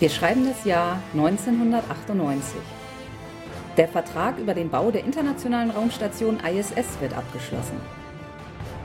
[0.00, 2.58] Wir schreiben das Jahr 1998.
[3.76, 7.76] Der Vertrag über den Bau der internationalen Raumstation ISS wird abgeschlossen.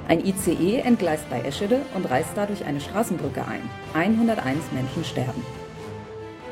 [0.10, 3.62] Ein ICE entgleist bei Eschede und reißt dadurch eine Straßenbrücke ein.
[3.94, 5.42] 101 Menschen sterben.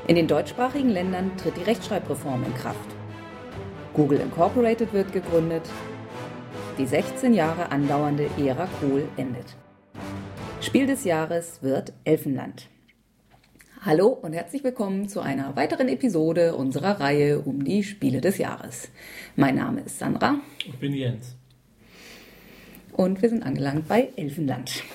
[0.07, 2.89] In den deutschsprachigen Ländern tritt die Rechtschreibreform in Kraft.
[3.93, 5.69] Google Incorporated wird gegründet.
[6.77, 9.57] Die 16 Jahre andauernde Ära Kohl endet.
[10.61, 12.69] Spiel des Jahres wird Elfenland.
[13.85, 18.87] Hallo und herzlich willkommen zu einer weiteren Episode unserer Reihe um die Spiele des Jahres.
[19.35, 20.39] Mein Name ist Sandra.
[20.59, 21.35] Ich bin Jens.
[22.93, 24.85] Und wir sind angelangt bei Elfenland.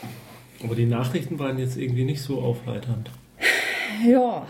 [0.64, 3.10] Aber die Nachrichten waren jetzt irgendwie nicht so aufheiternd.
[4.06, 4.46] Ja.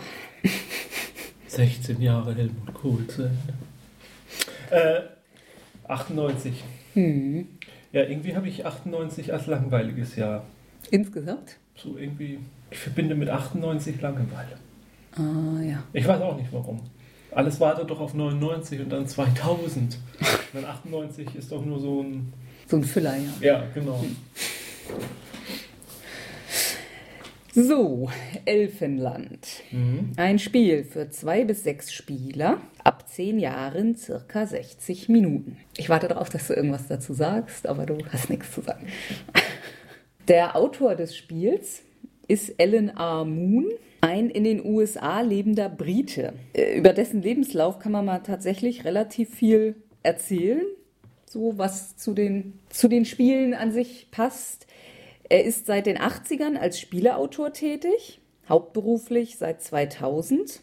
[1.47, 3.53] 16 Jahre Helmut Kohl zu Ende.
[4.69, 5.01] Äh,
[5.91, 6.63] 98.
[6.93, 7.45] Hm.
[7.91, 10.45] Ja, irgendwie habe ich 98 als langweiliges Jahr.
[10.91, 11.57] Insgesamt?
[11.75, 12.39] So irgendwie,
[12.71, 14.57] ich verbinde mit 98 Langeweile.
[15.15, 15.83] Ah, ja.
[15.93, 16.79] Ich weiß auch nicht warum.
[17.31, 19.77] Alles wartet doch auf 99 und dann 2000.
[19.77, 19.99] Und
[20.53, 22.33] dann 98 ist doch nur so ein.
[22.67, 23.31] So ein Füller, ja.
[23.41, 24.03] Ja, genau.
[27.53, 28.09] So,
[28.45, 29.47] Elfenland.
[29.71, 30.11] Mhm.
[30.15, 35.57] Ein Spiel für zwei bis sechs Spieler, ab zehn Jahren circa 60 Minuten.
[35.75, 38.87] Ich warte darauf, dass du irgendwas dazu sagst, aber du hast nichts zu sagen.
[40.27, 41.81] Der Autor des Spiels
[42.29, 43.25] ist Alan R.
[43.25, 43.67] Moon,
[44.01, 46.33] ein in den USA lebender Brite.
[46.53, 50.63] Äh, Über dessen Lebenslauf kann man mal tatsächlich relativ viel erzählen,
[51.25, 54.67] so was zu den, zu den Spielen an sich passt.
[55.27, 60.61] Er ist seit den 80ern als Spieleautor tätig, hauptberuflich seit 2000.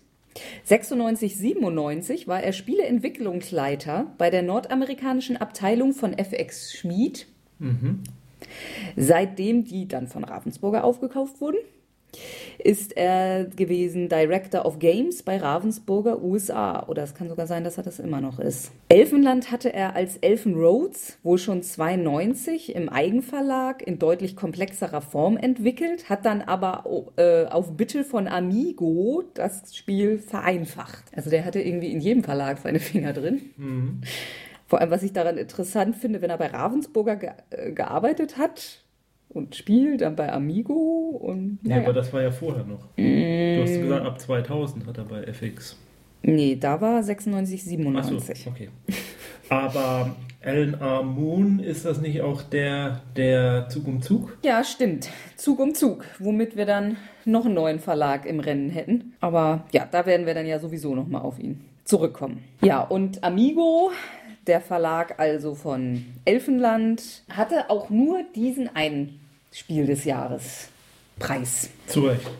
[0.64, 7.26] 96, 97 war er Spieleentwicklungsleiter bei der nordamerikanischen Abteilung von FX Schmid.
[8.96, 11.58] Seitdem die dann von Ravensburger aufgekauft wurden,
[12.58, 16.84] ist er gewesen Director of Games bei Ravensburger USA.
[16.86, 18.72] Oder es kann sogar sein, dass er das immer noch ist.
[18.88, 25.36] Elfenland hatte er als Elfen Roads wohl schon 92 im Eigenverlag in deutlich komplexerer Form
[25.36, 26.84] entwickelt, hat dann aber
[27.16, 31.04] äh, auf Bitte von Amigo das Spiel vereinfacht.
[31.14, 33.50] Also der hatte irgendwie in jedem Verlag seine Finger drin.
[34.66, 38.82] Vor allem, was ich daran interessant finde, wenn er bei Ravensburger ge äh, gearbeitet hat
[39.28, 40.74] und spielt, dann bei Amigo
[41.22, 41.58] und.
[41.62, 41.82] Ja, naja.
[41.82, 42.88] aber das war ja vorher noch.
[42.96, 45.76] Du hast gesagt, ab 2000 hat er bei FX.
[46.22, 48.48] Nee, da war 96, Achso, 97.
[48.48, 48.68] okay.
[49.48, 51.02] Aber Alan R.
[51.04, 54.36] Moon, ist das nicht auch der, der Zug um Zug?
[54.42, 55.08] Ja, stimmt.
[55.36, 59.14] Zug um Zug, womit wir dann noch einen neuen Verlag im Rennen hätten.
[59.20, 62.42] Aber ja, da werden wir dann ja sowieso nochmal auf ihn zurückkommen.
[62.60, 63.92] Ja, und Amigo,
[64.46, 69.20] der Verlag also von Elfenland, hatte auch nur diesen einen
[69.52, 70.68] Spiel des Jahres
[71.18, 71.70] Preis.
[71.86, 72.30] Zu Recht.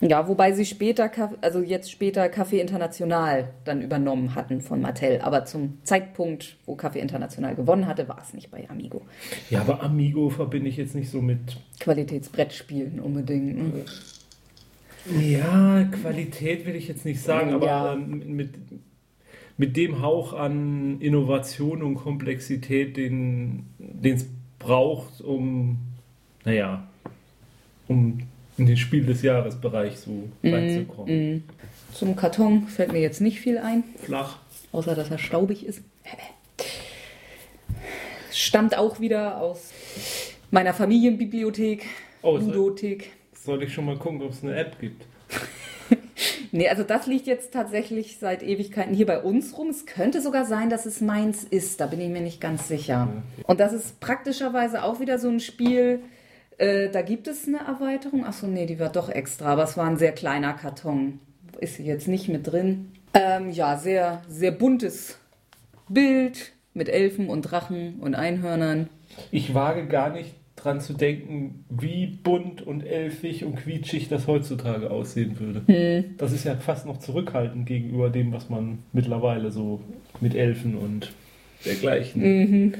[0.00, 5.20] Ja, wobei sie später, also jetzt später Café International dann übernommen hatten von Mattel.
[5.22, 9.00] Aber zum Zeitpunkt, wo Café International gewonnen hatte, war es nicht bei Amigo.
[9.48, 11.56] Ja, aber Amigo verbinde ich jetzt nicht so mit.
[11.80, 13.56] Qualitätsbrettspielen unbedingt.
[13.56, 13.84] Ne?
[15.18, 17.92] Ja, Qualität will ich jetzt nicht sagen, aber Ja.
[17.94, 18.50] ähm, mit,
[19.58, 23.66] mit dem Hauch an Innovation und Komplexität, den
[24.02, 24.26] es
[24.58, 25.78] braucht, um,
[26.44, 26.86] naja,
[27.88, 28.20] um
[28.58, 31.36] in den Spiel des Jahres Bereich so reinzukommen.
[31.36, 31.44] Mm.
[31.92, 34.38] Zum Karton fällt mir jetzt nicht viel ein, Flach.
[34.72, 35.82] außer dass er staubig ist.
[38.32, 39.72] Stammt auch wieder aus
[40.50, 41.86] meiner Familienbibliothek,
[42.22, 43.12] Oh, Ludothek.
[43.34, 45.06] Soll ich schon mal gucken, ob es eine App gibt?
[46.56, 49.68] Nee, also das liegt jetzt tatsächlich seit Ewigkeiten hier bei uns rum.
[49.68, 51.80] Es könnte sogar sein, dass es meins ist.
[51.80, 53.08] Da bin ich mir nicht ganz sicher.
[53.46, 56.00] Und das ist praktischerweise auch wieder so ein Spiel.
[56.56, 58.24] Äh, da gibt es eine Erweiterung.
[58.24, 59.52] Achso, nee, die war doch extra.
[59.52, 61.20] Aber es war ein sehr kleiner Karton.
[61.60, 62.92] Ist hier jetzt nicht mit drin.
[63.12, 65.18] Ähm, ja, sehr, sehr buntes
[65.90, 68.88] Bild mit Elfen und Drachen und Einhörnern.
[69.30, 70.34] Ich wage gar nicht
[70.66, 76.04] dran zu denken, wie bunt und elfig und quietschig das heutzutage aussehen würde.
[76.18, 79.80] Das ist ja fast noch zurückhaltend gegenüber dem, was man mittlerweile so
[80.20, 81.12] mit Elfen und
[81.64, 82.74] dergleichen.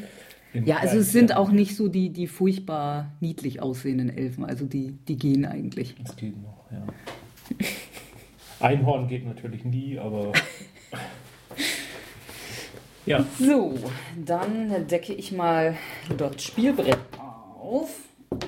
[0.52, 4.44] im Ja, also es sind auch nicht so die, die furchtbar niedlich aussehenden Elfen.
[4.44, 5.94] Also die, die gehen eigentlich.
[6.02, 6.86] Das geht noch, ja.
[8.66, 10.32] Einhorn geht natürlich nie, aber.
[13.06, 13.74] ja, So,
[14.24, 15.76] dann decke ich mal
[16.16, 16.98] das Spielbrett
[17.66, 17.90] auf.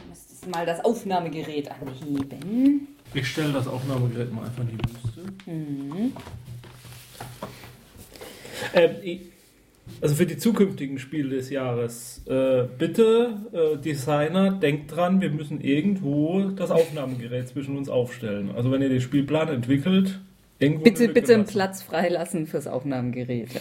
[0.09, 2.89] Müsstest mal das Aufnahmegerät anheben.
[3.15, 6.13] ich stelle das Aufnahmegerät mal einfach in die Wüste.
[8.75, 9.21] Ähm, ich-
[10.01, 15.61] also für die zukünftigen Spiele des Jahres, äh, bitte, äh, Designer, denkt dran, wir müssen
[15.61, 18.51] irgendwo das Aufnahmegerät zwischen uns aufstellen.
[18.55, 20.21] Also wenn ihr den Spielplan entwickelt,
[20.61, 21.45] Irgendwo Bitte, bitte einen.
[21.45, 23.55] Platz freilassen fürs Aufnahmegerät.
[23.55, 23.61] Ja.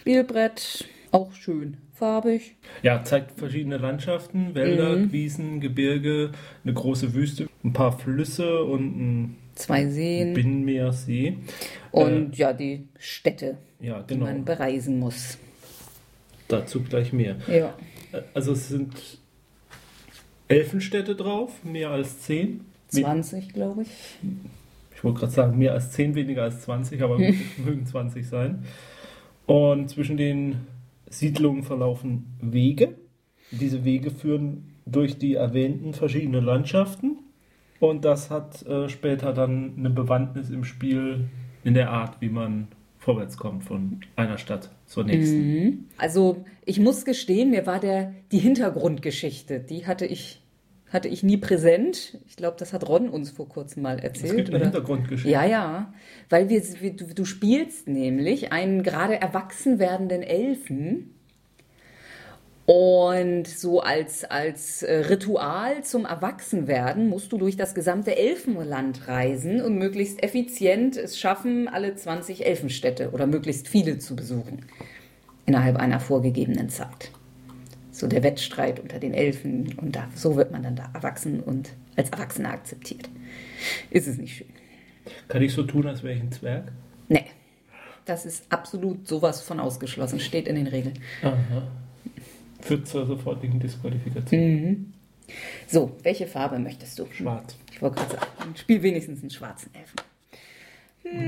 [0.00, 2.56] Spielbrett, auch schön farbig.
[2.82, 5.12] Ja, zeigt verschiedene Landschaften, Wälder, Mhm.
[5.12, 6.32] Wiesen, Gebirge,
[6.64, 11.38] eine große Wüste, ein paar Flüsse und ein Zwei Seen Binnenmeersee.
[11.92, 14.26] und ja, die Städte, Ja, die genau.
[14.26, 15.38] man bereisen muss.
[16.48, 17.36] Dazu gleich mehr.
[17.48, 17.74] Ja.
[18.34, 18.92] Also es sind
[20.48, 22.60] Elfenstädte drauf, mehr als zehn.
[22.88, 23.88] 20, glaube ich.
[24.94, 27.18] Ich wollte gerade sagen, mehr als 10, weniger als 20, aber
[27.64, 28.64] mögen 20 sein.
[29.46, 30.58] Und zwischen den
[31.18, 32.96] Siedlungen verlaufen Wege.
[33.50, 37.18] Diese Wege führen durch die erwähnten verschiedenen Landschaften.
[37.80, 41.28] Und das hat äh, später dann eine Bewandtnis im Spiel
[41.64, 42.68] in der Art, wie man
[42.98, 45.38] vorwärts kommt von einer Stadt zur nächsten.
[45.38, 45.84] Mhm.
[45.98, 50.42] Also ich muss gestehen, mir war der, die Hintergrundgeschichte, die hatte ich,
[50.94, 52.18] hatte ich nie präsent.
[52.26, 54.30] Ich glaube, das hat Ron uns vor kurzem mal erzählt.
[54.30, 54.64] Es gibt eine oder?
[54.66, 55.30] Hintergrundgeschichte.
[55.30, 55.92] Ja, ja,
[56.30, 61.14] weil wir, wir, du, du spielst nämlich einen gerade erwachsen werdenden Elfen
[62.66, 69.60] und so als, als äh, Ritual zum Erwachsenwerden musst du durch das gesamte Elfenland reisen
[69.60, 74.64] und möglichst effizient es schaffen, alle 20 Elfenstädte oder möglichst viele zu besuchen
[75.44, 77.10] innerhalb einer vorgegebenen Zeit.
[77.94, 81.70] So der Wettstreit unter den Elfen und da, so wird man dann da erwachsen und
[81.94, 83.08] als Erwachsener akzeptiert.
[83.88, 84.48] Ist es nicht schön?
[85.28, 86.72] Kann ich so tun, als wäre ich ein Zwerg?
[87.08, 87.26] Nee.
[88.04, 90.98] Das ist absolut sowas von ausgeschlossen, steht in den Regeln.
[91.22, 91.68] Aha.
[92.60, 94.92] Führt zur sofortigen Disqualifikation.
[95.68, 97.06] So, welche Farbe möchtest du?
[97.12, 97.56] Schwarz.
[97.70, 100.00] Ich wollte gerade sagen, spiel wenigstens einen schwarzen Elfen.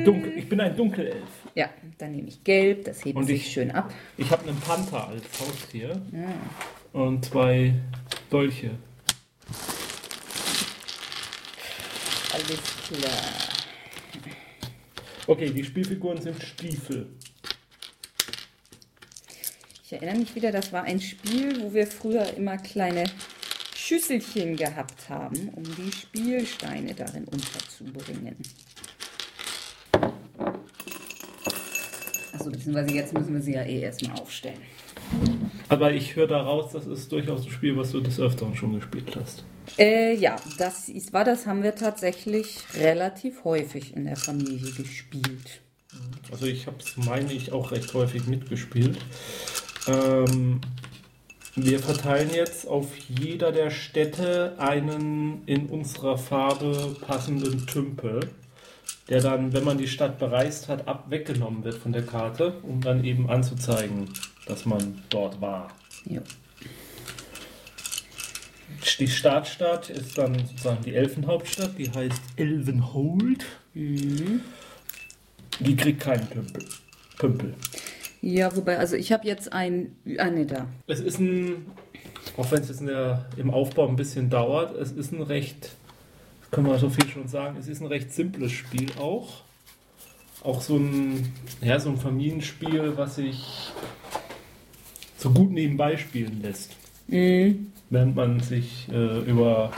[0.04, 0.32] Dunkel.
[0.38, 1.28] Ich bin ein Dunkelelf.
[1.54, 1.68] Ja,
[1.98, 3.92] dann nehme ich gelb, das hebt Und sich ich- schön ab.
[4.16, 6.00] Ich habe einen Panther als Haustier
[6.92, 7.74] und zwei
[8.30, 8.70] Dolche.
[12.32, 13.32] Alles klar.
[15.26, 17.08] Okay, die Spielfiguren sind Stiefel.
[19.84, 23.04] Ich erinnere mich wieder, das war ein Spiel, wo wir früher immer kleine
[23.74, 28.36] Schüsselchen gehabt haben, um die Spielsteine darin unterzubringen.
[32.46, 34.58] Achso, beziehungsweise jetzt müssen wir sie ja eh erstmal aufstellen.
[35.68, 39.16] Aber ich höre daraus, das ist durchaus ein Spiel, was du des Öfteren schon gespielt
[39.16, 39.44] hast.
[39.78, 45.60] Äh, ja, das ist, war das haben wir tatsächlich relativ häufig in der Familie gespielt.
[46.30, 48.98] Also ich habe es, meine ich, auch recht häufig mitgespielt.
[49.88, 50.60] Ähm,
[51.56, 58.20] wir verteilen jetzt auf jeder der Städte einen in unserer Farbe passenden Tümpel,
[59.08, 62.80] der dann, wenn man die Stadt bereist hat, ab weggenommen wird von der Karte, um
[62.80, 64.10] dann eben anzuzeigen,
[64.46, 65.68] dass man dort war.
[66.04, 66.20] Jo.
[68.98, 73.44] Die Startstadt ist dann sozusagen die Elfenhauptstadt, die heißt Elvenhold.
[73.74, 74.40] Die
[75.76, 76.64] kriegt keinen Tümpel.
[77.18, 77.54] Pümpel.
[78.22, 79.96] Ja, wobei, also ich habe jetzt ein.
[80.18, 80.66] Ah, nee, da.
[80.86, 81.66] Es ist ein,
[82.36, 85.76] auch wenn es jetzt in der, im Aufbau ein bisschen dauert, es ist ein recht,
[86.50, 89.42] können wir so viel schon sagen, es ist ein recht simples Spiel auch.
[90.42, 93.72] Auch so ein, ja, so ein Familienspiel, was sich
[95.18, 96.72] so gut nebenbei spielen lässt.
[97.08, 97.72] Mhm.
[97.90, 99.72] Während man sich äh, über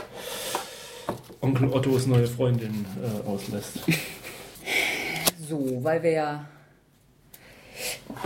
[1.41, 3.79] Onkel Ottos neue Freundin äh, auslässt.
[5.49, 6.45] So, weil wir ja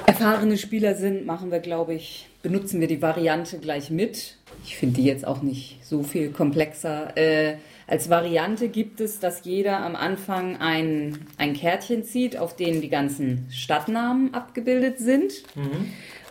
[0.05, 4.35] erfahrene Spieler sind, machen wir, glaube ich, benutzen wir die Variante gleich mit.
[4.65, 7.15] Ich finde die jetzt auch nicht so viel komplexer.
[7.15, 7.55] Äh,
[7.93, 12.89] als Variante gibt es, dass jeder am Anfang ein, ein Kärtchen zieht, auf denen die
[12.89, 15.43] ganzen Stadtnamen abgebildet sind.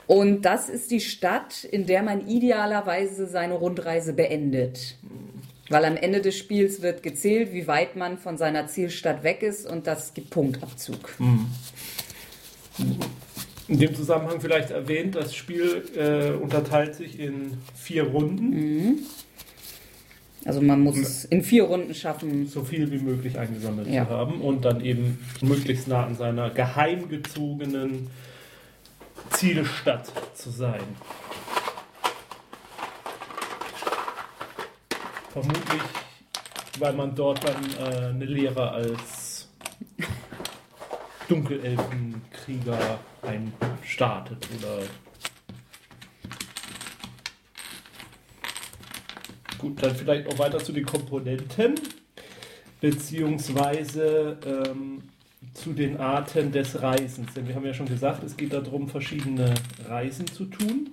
[0.09, 4.97] Und das ist die Stadt, in der man idealerweise seine Rundreise beendet.
[5.69, 9.65] Weil am Ende des Spiels wird gezählt, wie weit man von seiner Zielstadt weg ist
[9.65, 11.15] und das gibt Punktabzug.
[13.69, 19.07] In dem Zusammenhang vielleicht erwähnt, das Spiel äh, unterteilt sich in vier Runden.
[20.45, 22.47] Also man muss es in vier Runden schaffen.
[22.47, 24.05] so viel wie möglich eingesammelt Ja.
[24.07, 28.11] zu haben und dann eben möglichst nah an seiner geheimgezogenen
[29.31, 30.81] Zielstadt zu sein.
[35.33, 35.83] Vermutlich,
[36.79, 39.49] weil man dort dann äh, eine Lehre als
[41.29, 44.83] Dunkelelfenkrieger einstartet oder
[49.63, 51.77] Gut, dann vielleicht auch weiter zu den Komponenten,
[52.81, 55.03] beziehungsweise ähm,
[55.55, 57.33] zu den Arten des Reisens.
[57.35, 59.55] Denn wir haben ja schon gesagt, es geht darum, verschiedene
[59.87, 60.91] Reisen zu tun.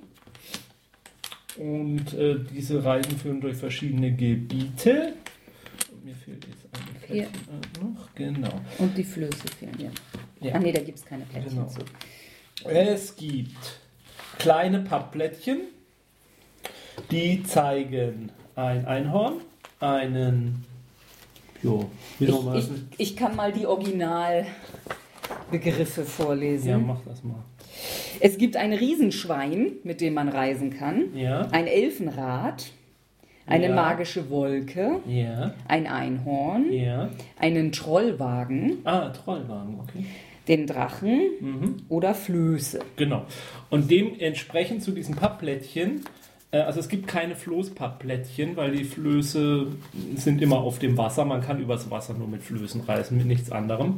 [1.57, 5.13] Und äh, diese Reisen führen durch verschiedene Gebiete.
[5.91, 7.27] Und mir fehlt jetzt eine Hier.
[7.27, 8.13] Fläche noch.
[8.13, 8.61] Genau.
[8.77, 9.89] Und die Flöße fehlen, ja.
[10.47, 10.53] Ja.
[10.55, 11.67] Ach nee, da gibt es keine Plättchen Genau.
[11.67, 11.81] zu.
[12.69, 13.79] Es gibt
[14.37, 15.61] kleine Pappplättchen,
[17.09, 18.31] die zeigen
[18.67, 19.33] ein Einhorn,
[19.79, 20.63] einen,
[21.63, 21.89] jo,
[22.19, 22.77] wie Ich, soll man ich, das?
[22.97, 26.69] ich kann mal die Originalbegriffe vorlesen.
[26.69, 27.43] Ja, mach das mal.
[28.19, 32.65] Es gibt ein Riesenschwein, mit dem man reisen kann, Ja, ein Elfenrad,
[33.47, 33.75] eine Ja.
[33.75, 37.09] magische Wolke, ja, ein Einhorn, ja.
[37.39, 40.05] einen Trollwagen, Ah, Trollwagen, okay.
[40.49, 41.77] den Drachen Mhm.
[41.87, 42.79] oder Flöße.
[42.97, 43.23] Genau.
[43.69, 46.01] Und dementsprechend zu diesen Pappplättchen,
[46.57, 49.67] also es gibt keine Floßpappplättchen, weil die Flöße
[50.15, 51.25] sind immer auf dem Wasser.
[51.25, 53.97] Man kann übers Wasser nur mit Flößen reisen, mit nichts anderem.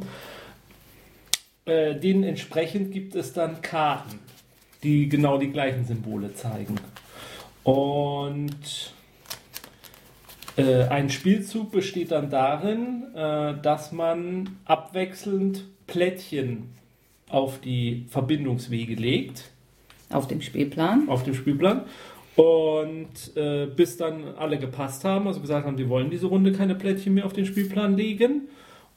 [1.64, 4.18] Äh, denen entsprechend gibt es dann Karten,
[4.82, 6.76] die genau die gleichen Symbole zeigen.
[7.62, 8.92] Und
[10.56, 16.70] äh, ein Spielzug besteht dann darin, äh, dass man abwechselnd Plättchen
[17.28, 19.50] auf die Verbindungswege legt,
[20.10, 21.08] Auf dem Spielplan.
[21.08, 21.82] auf dem Spielplan.
[22.36, 26.74] Und äh, bis dann alle gepasst haben, also gesagt haben, die wollen diese Runde keine
[26.74, 28.48] Plättchen mehr auf den Spielplan legen.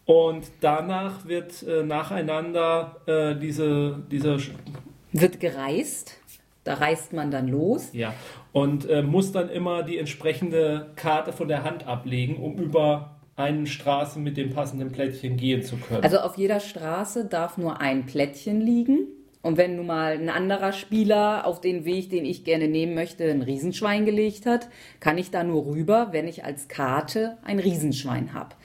[0.06, 4.38] Und danach wird äh, nacheinander äh, diese, dieser
[5.12, 6.18] Wird gereist.
[6.64, 7.90] Da reist man dann los.
[7.94, 8.14] Ja,
[8.56, 13.68] und äh, muss dann immer die entsprechende Karte von der Hand ablegen, um über eine
[13.68, 16.04] Straße mit dem passenden Plättchen gehen zu können.
[16.04, 19.08] Also auf jeder Straße darf nur ein Plättchen liegen.
[19.46, 23.30] Und wenn nun mal ein anderer Spieler auf den Weg, den ich gerne nehmen möchte,
[23.30, 28.34] ein Riesenschwein gelegt hat, kann ich da nur rüber, wenn ich als Karte ein Riesenschwein
[28.34, 28.56] habe.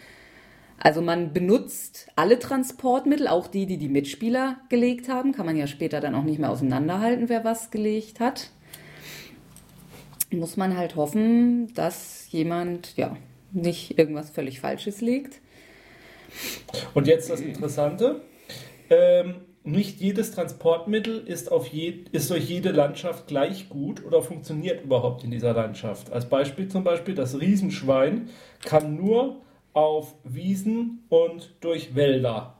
[0.79, 5.33] Also man benutzt alle Transportmittel, auch die, die die Mitspieler gelegt haben.
[5.33, 8.49] Kann man ja später dann auch nicht mehr auseinanderhalten, wer was gelegt hat.
[10.31, 13.19] Muss man halt hoffen, dass jemand ja
[13.53, 15.43] nicht irgendwas völlig Falsches legt.
[16.95, 18.23] Und jetzt das Interessante.
[18.89, 24.85] Ähm, nicht jedes Transportmittel ist, auf je, ist durch jede Landschaft gleich gut oder funktioniert
[24.85, 26.13] überhaupt in dieser Landschaft.
[26.13, 28.31] Als Beispiel zum Beispiel, das Riesenschwein
[28.65, 32.55] kann nur auf Wiesen und durch Wälder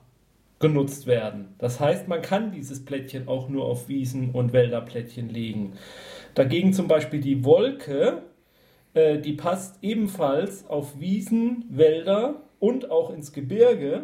[0.59, 1.55] genutzt werden.
[1.57, 5.73] Das heißt, man kann dieses Plättchen auch nur auf Wiesen und Wälderplättchen legen.
[6.35, 8.21] Dagegen zum Beispiel die Wolke,
[8.93, 14.03] äh, die passt ebenfalls auf Wiesen, Wälder und auch ins Gebirge.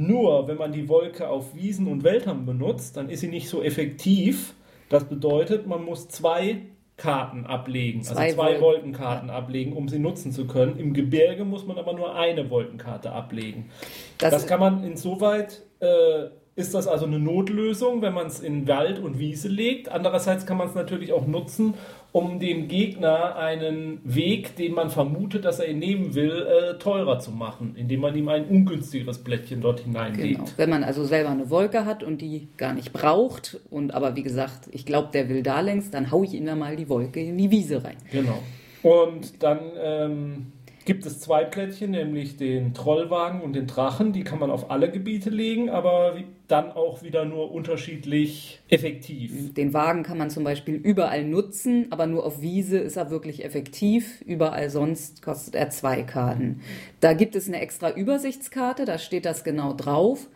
[0.00, 3.62] Nur wenn man die Wolke auf Wiesen und Wäldern benutzt, dann ist sie nicht so
[3.62, 4.54] effektiv.
[4.88, 6.58] Das bedeutet, man muss zwei
[6.96, 10.78] Karten ablegen, Zwei also zwei Wolken- Wolkenkarten ablegen, um sie nutzen zu können.
[10.78, 13.70] Im Gebirge muss man aber nur eine Wolkenkarte ablegen.
[14.18, 16.26] Das, Das kann man insoweit, äh,
[16.58, 19.90] ist das also eine Notlösung, wenn man es in Wald und Wiese legt.
[19.90, 21.74] Andererseits kann man es natürlich auch nutzen,
[22.10, 27.20] um dem Gegner einen Weg, den man vermutet, dass er ihn nehmen will, äh, teurer
[27.20, 30.38] zu machen, indem man ihm ein ungünstigeres Blättchen dort hineinlegt.
[30.38, 30.50] Genau.
[30.56, 34.24] Wenn man also selber eine Wolke hat und die gar nicht braucht und aber wie
[34.24, 37.20] gesagt, ich glaube, der will da längst, dann haue ich ihm da mal die Wolke
[37.20, 37.98] in die Wiese rein.
[38.10, 38.42] Genau.
[38.82, 40.46] Und dann ähm,
[40.84, 44.12] gibt es zwei Plättchen, nämlich den Trollwagen und den Drachen.
[44.12, 49.52] Die kann man auf alle Gebiete legen, aber wie- dann auch wieder nur unterschiedlich effektiv.
[49.54, 53.44] Den Wagen kann man zum Beispiel überall nutzen, aber nur auf Wiese ist er wirklich
[53.44, 54.22] effektiv.
[54.22, 56.62] Überall sonst kostet er zwei Karten.
[57.00, 60.28] Da gibt es eine extra Übersichtskarte, da steht das genau drauf.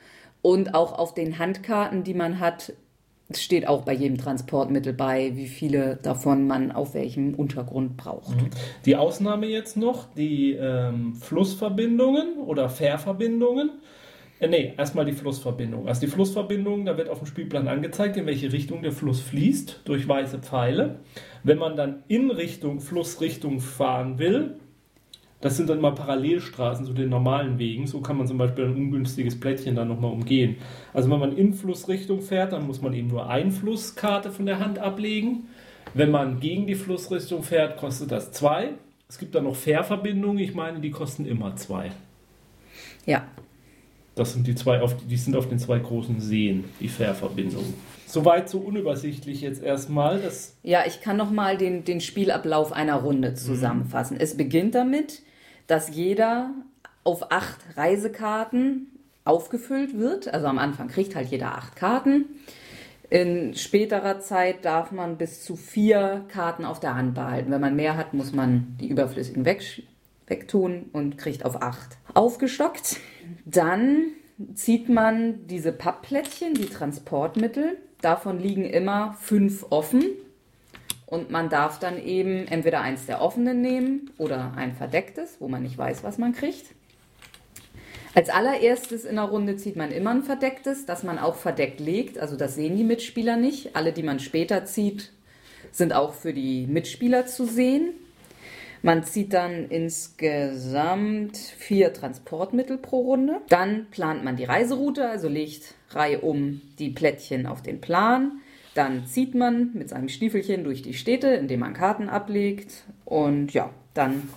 [0.43, 2.75] Und auch auf den Handkarten, die man hat,
[3.35, 8.37] steht auch bei jedem Transportmittel bei, wie viele davon man auf welchem Untergrund braucht.
[8.85, 13.71] Die Ausnahme jetzt noch, die ähm, Flussverbindungen oder Fährverbindungen.
[14.43, 15.87] Äh, nee, erstmal die Flussverbindung.
[15.87, 19.83] Also die Flussverbindung, da wird auf dem Spielplan angezeigt, in welche Richtung der Fluss fließt,
[19.85, 20.97] durch weiße Pfeile.
[21.45, 24.57] Wenn man dann in Richtung Flussrichtung fahren will,
[25.41, 27.87] das sind dann mal Parallelstraßen zu den normalen Wegen.
[27.87, 30.57] So kann man zum Beispiel ein ungünstiges Plättchen dann nochmal umgehen.
[30.93, 34.59] Also wenn man in Flussrichtung fährt, dann muss man eben nur eine Flusskarte von der
[34.59, 35.45] Hand ablegen.
[35.95, 38.71] Wenn man gegen die Flussrichtung fährt, kostet das zwei.
[39.09, 41.93] Es gibt dann noch Fährverbindungen, ich meine, die kosten immer zwei.
[43.07, 43.25] Ja,
[44.15, 47.75] Das sind die zwei, auf, die sind auf den zwei großen Seen, die Fährverbindungen.
[48.07, 50.21] Soweit so unübersichtlich jetzt erstmal.
[50.21, 54.19] Das, Ja, ich kann noch mal den, den Spielablauf einer Runde zusammenfassen.
[54.21, 55.23] Es beginnt damit,
[55.67, 56.51] dass jeder
[57.05, 58.89] auf acht Reisekarten
[59.25, 60.33] aufgefüllt wird.
[60.33, 62.27] Also am Anfang kriegt halt jeder acht Karten.
[63.09, 67.51] In späterer Zeit darf man bis zu vier Karten auf der Hand behalten.
[67.51, 69.63] Wenn man mehr hat, muss man die überflüssigen weg,
[70.27, 72.99] wegtun und kriegt auf acht aufgestockt.
[73.45, 74.13] Dann
[74.55, 77.79] zieht man diese Pappplättchen, die Transportmittel.
[78.01, 80.05] Davon liegen immer fünf offen.
[81.07, 85.63] Und man darf dann eben entweder eins der offenen nehmen oder ein verdecktes, wo man
[85.63, 86.75] nicht weiß, was man kriegt.
[88.15, 92.19] Als allererstes in der Runde zieht man immer ein verdecktes, das man auch verdeckt legt.
[92.19, 93.75] Also das sehen die Mitspieler nicht.
[93.75, 95.13] Alle, die man später zieht,
[95.71, 97.91] sind auch für die Mitspieler zu sehen.
[98.85, 103.41] Man zieht dann insgesamt vier Transportmittel pro Runde.
[103.49, 108.41] Dann plant man die Reiseroute, also legt Reihe um die Plättchen auf den Plan.
[108.75, 112.85] Dann zieht man mit seinem Stiefelchen durch die Städte, indem man Karten ablegt.
[113.05, 114.29] Und ja, dann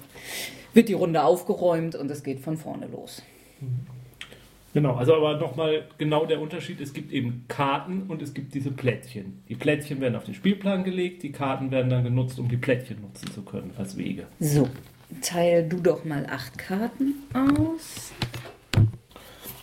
[0.74, 3.24] wird die Runde aufgeräumt und es geht von vorne los.
[4.76, 8.72] Genau, also aber nochmal genau der Unterschied, es gibt eben Karten und es gibt diese
[8.72, 9.42] Plättchen.
[9.48, 13.00] Die Plättchen werden auf den Spielplan gelegt, die Karten werden dann genutzt, um die Plättchen
[13.00, 14.28] nutzen zu können als Wege.
[14.42, 14.68] So,
[15.22, 18.12] teil du doch mal acht Karten aus.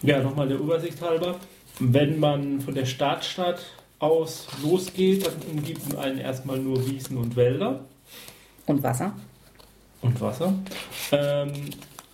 [0.01, 1.37] Ja, nochmal der Übersicht halber.
[1.79, 3.67] Wenn man von der Startstadt
[3.99, 7.85] aus losgeht, dann umgibt einen erstmal nur Wiesen und Wälder
[8.65, 9.15] Und Wasser.
[10.01, 10.55] und Wasser.
[11.13, 11.53] Ähm,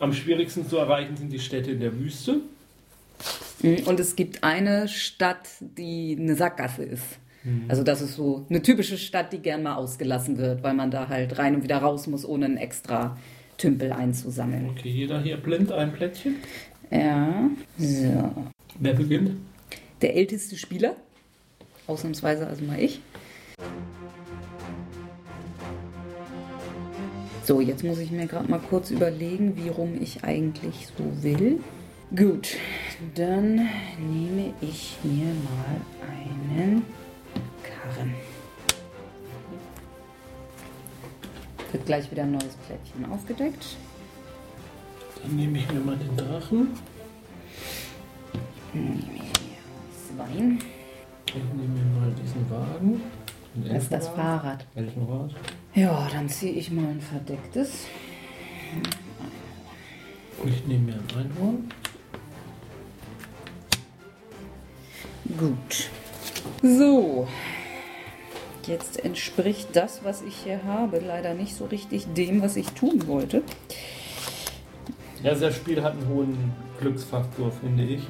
[0.00, 2.40] am schwierigsten zu erreichen sind die Städte in der Wüste.
[3.62, 7.18] Mhm, Und es gibt eine Stadt, die eine Sackgasse ist.
[7.68, 11.08] Also das ist so eine typische Stadt, die gern mal ausgelassen wird, weil man da
[11.08, 13.16] halt rein und wieder raus muss, ohne einen extra
[13.56, 14.70] Tümpel einzusammeln.
[14.70, 16.36] Okay, jeder hier blind ein Plättchen.
[16.90, 17.48] Ja,
[17.78, 18.32] so.
[18.78, 19.32] Wer beginnt?
[20.02, 20.94] Der älteste Spieler,
[21.86, 23.00] ausnahmsweise also mal ich.
[27.44, 31.60] So, jetzt muss ich mir gerade mal kurz überlegen, wie rum ich eigentlich so will.
[32.16, 32.56] Gut,
[33.14, 33.56] dann
[33.98, 35.76] nehme ich mir mal
[36.08, 36.82] einen
[37.62, 38.14] Karren.
[41.70, 43.76] Wird gleich wieder ein neues Plättchen aufgedeckt.
[45.22, 46.68] Dann nehme ich mir mal den Drachen.
[49.92, 50.58] Zwei.
[51.26, 53.02] Ich nehme mir mal diesen Wagen.
[53.54, 54.08] Den Das ist das.
[54.08, 54.66] Fahrrad.
[54.74, 55.34] Elfenrad.
[55.74, 57.84] Ja, dann ziehe ich mal ein verdecktes.
[60.46, 61.68] Ich nehme mir ein Einhorn.
[65.36, 65.90] Gut.
[66.62, 67.26] So.
[68.66, 73.06] Jetzt entspricht das, was ich hier habe, leider nicht so richtig dem, was ich tun
[73.06, 73.42] wollte.
[75.22, 78.02] Ja, das Spiel hat einen hohen Glücksfaktor, finde ich.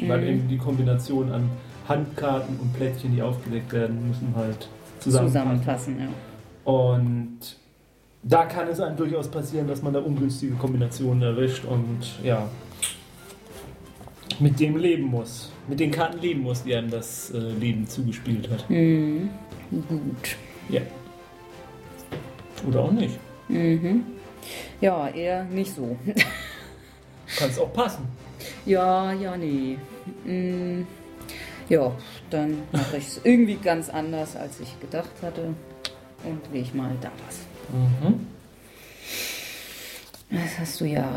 [0.00, 0.08] Mhm.
[0.08, 1.50] Weil eben die Kombination an
[1.88, 4.68] Handkarten und Plättchen, die aufgedeckt werden, müssen halt
[5.00, 5.42] zusammenpassen.
[5.42, 6.72] Zusammenfassen, ja.
[6.72, 7.38] Und
[8.22, 12.48] da kann es einem durchaus passieren, dass man da ungünstige Kombinationen erwischt und ja,
[14.40, 15.50] mit dem leben muss.
[15.68, 18.68] Mit den Karten leben muss, die einem das äh, Leben zugespielt hat.
[18.70, 19.30] Mhm.
[19.70, 20.36] Gut.
[20.68, 20.80] Ja.
[22.66, 23.18] Oder auch nicht.
[23.48, 24.04] Mhm.
[24.80, 25.96] Ja, eher nicht so.
[27.36, 28.06] Kann es auch passen.
[28.64, 29.78] ja, ja, nee.
[30.24, 30.86] Mm,
[31.68, 31.92] ja,
[32.30, 35.54] dann mache ich es irgendwie ganz anders, als ich gedacht hatte.
[36.24, 37.40] Und leg mal da was.
[37.72, 38.26] Mhm.
[40.30, 41.08] Das hast du ja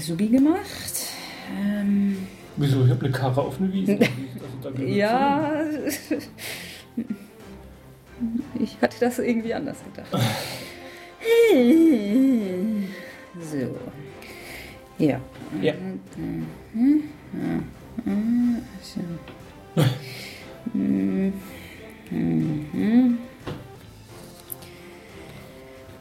[0.00, 1.15] Subi gemacht.
[1.54, 2.84] Ähm, Wieso?
[2.84, 3.98] Ich habe eine Karre auf eine Wiese.
[4.64, 5.52] Also, ja,
[8.58, 10.08] ich hatte das irgendwie anders gedacht.
[13.38, 13.76] So.
[14.98, 15.20] Ja.
[15.60, 15.74] Ja.
[18.82, 19.00] So.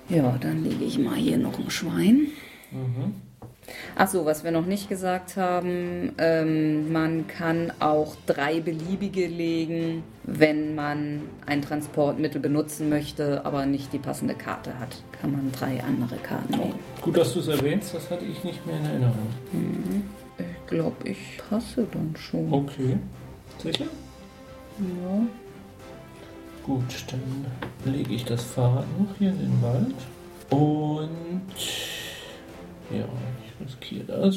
[0.07, 2.27] Ja, dann lege ich mal hier noch ein Schwein.
[2.71, 3.15] Mhm.
[3.95, 10.03] Ach so, was wir noch nicht gesagt haben, ähm, man kann auch drei beliebige legen,
[10.23, 15.01] wenn man ein Transportmittel benutzen möchte, aber nicht die passende Karte hat.
[15.19, 16.79] Kann man drei andere Karten nehmen.
[17.01, 20.03] Gut, dass du es erwähnst, das hatte ich nicht mehr in Erinnerung.
[20.37, 22.51] Ich glaube, ich passe dann schon.
[22.51, 22.97] Okay.
[23.61, 23.85] Sicher?
[24.79, 25.27] Ja.
[26.63, 29.95] Gut, dann lege ich das Fahrrad noch hier in den Wald.
[30.49, 31.41] Und
[32.91, 33.05] ja,
[33.63, 34.35] riskiere das.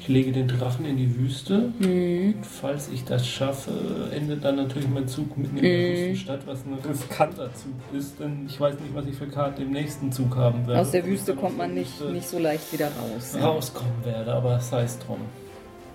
[0.00, 1.72] Ich lege den Drachen in die Wüste.
[1.78, 2.34] Mhm.
[2.42, 5.92] Falls ich das schaffe, endet dann natürlich mein Zug mitten in der Mhm.
[6.10, 9.70] Wüstenstadt, was ein riskanter Zug ist, denn ich weiß nicht, was ich für Karten im
[9.70, 10.80] nächsten Zug haben werde.
[10.80, 13.34] Aus der Wüste kommt man nicht, Wüste nicht so leicht wieder raus.
[13.40, 15.20] rauskommen werde, aber sei es drum.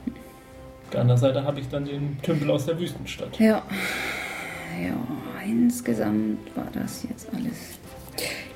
[0.07, 3.39] Auf der anderen Seite habe ich dann den Tümpel aus der Wüstenstadt.
[3.39, 3.61] Ja.
[4.81, 4.95] Ja,
[5.45, 7.78] insgesamt war das jetzt alles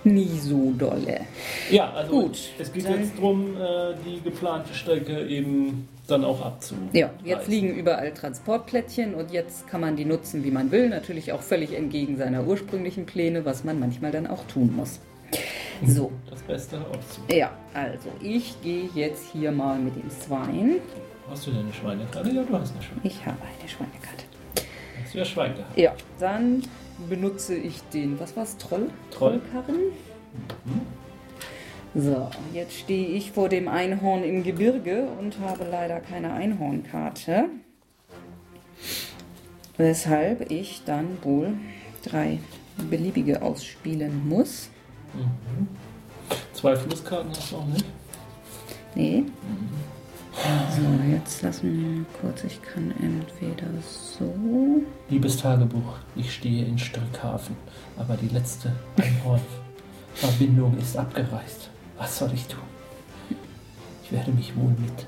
[0.06, 1.22] nie so dolle.
[1.70, 6.76] Ja, also Gut, es geht jetzt darum, äh, die geplante Strecke eben dann auch abzu.
[6.92, 10.90] Ja, jetzt liegen überall Transportplättchen und jetzt kann man die nutzen, wie man will.
[10.90, 15.00] Natürlich auch völlig entgegen seiner ursprünglichen Pläne, was man manchmal dann auch tun muss.
[15.86, 17.22] So, Das Beste auszu.
[17.34, 20.76] ja, also ich gehe jetzt hier mal mit dem Zweien.
[21.30, 22.30] Hast du denn eine Schweinekarte?
[22.30, 23.02] Ja, du hast eine Schweine.
[23.04, 24.24] Ich habe eine Schweinekarte.
[25.04, 25.78] Hast du ja Schwein gehabt.
[25.78, 26.62] Ja, dann
[27.10, 28.90] benutze ich den, was war's, Troll?
[29.12, 29.42] Troll.
[29.52, 29.92] Trollkarren.
[31.96, 37.46] So, jetzt stehe ich vor dem Einhorn im Gebirge und habe leider keine Einhornkarte.
[39.78, 41.54] Weshalb ich dann wohl
[42.04, 42.40] drei
[42.90, 44.70] beliebige ausspielen muss.
[46.54, 47.86] Zwei Flusskarten hast du auch nicht?
[48.96, 49.26] Nee.
[50.36, 52.44] So, jetzt lassen wir mal kurz.
[52.44, 54.34] Ich kann entweder so.
[55.10, 57.56] Liebes Tagebuch, ich stehe in Strickhafen,
[57.98, 61.70] aber die letzte Einhorn-Verbindung ist abgereist.
[61.98, 62.64] Was soll ich tun?
[64.04, 65.06] Ich werde mich wohl mit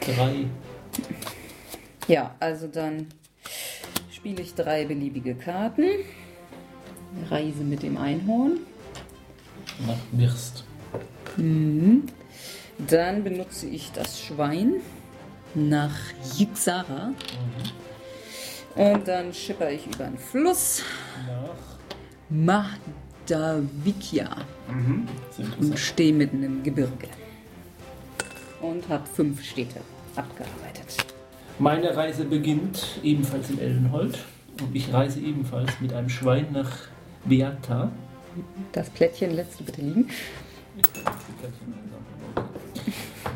[0.00, 0.46] drei.
[2.08, 3.08] Ja, also dann
[4.10, 5.84] spiele ich drei beliebige Karten.
[7.30, 8.58] Reise mit dem Einhorn.
[9.86, 10.64] nach Wirst.
[12.78, 14.74] Dann benutze ich das Schwein
[15.54, 15.94] nach
[16.36, 17.12] Yixara.
[18.74, 20.82] Und dann schipper ich über den Fluss.
[21.26, 21.74] Nach.
[23.26, 24.28] Mahdavikia.
[25.30, 27.08] Sehr Und stehe mitten im Gebirge.
[28.60, 29.80] Und habe fünf Städte
[30.16, 30.96] abgearbeitet.
[31.58, 34.18] Meine Reise beginnt ebenfalls in Ellenhold
[34.60, 36.70] und ich reise ebenfalls mit einem Schwein nach
[37.24, 37.92] Beata.
[38.72, 40.10] Das Plättchen lässt du bitte liegen.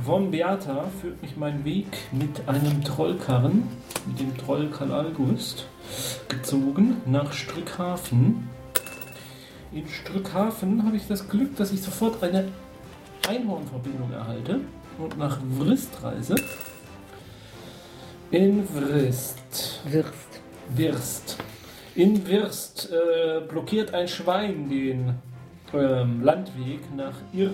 [0.09, 3.65] Von Beata führt mich mein Weg mit einem Trollkarren,
[4.07, 5.67] mit dem Troll Kalalgust,
[6.29, 8.49] gezogen nach Strückhafen.
[9.71, 12.49] In Strückhafen habe ich das Glück, dass ich sofort eine
[13.29, 14.61] Einhornverbindung erhalte
[14.99, 16.37] und nach Vrist reise.
[18.31, 19.83] In Vrist.
[19.85, 20.41] Wirst.
[20.71, 21.37] Wirst.
[21.95, 25.17] In Wirst äh, blockiert ein Schwein den
[25.75, 27.51] ähm, Landweg nach Ir